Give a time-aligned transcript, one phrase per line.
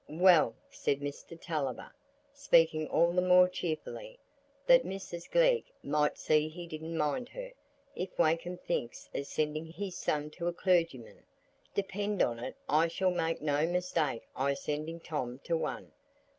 [0.09, 1.93] "Well," said Mr Tulliver,
[2.33, 4.17] speaking all the more cheerfully,
[4.65, 7.51] that Mrs Glegg might see he didn't mind her,
[7.95, 11.21] "if Wakem thinks o' sending his son to a clergyman,
[11.75, 15.91] depend on it I shall make no mistake i' sending Tom to one.